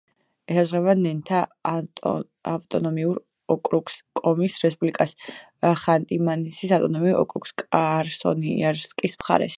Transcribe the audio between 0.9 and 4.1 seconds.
ნენთა ავტონომიურ ოკრუგს,